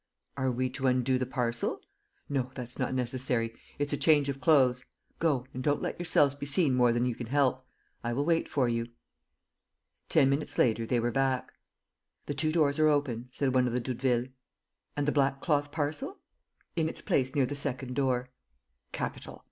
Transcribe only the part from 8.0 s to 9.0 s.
I will wait for you."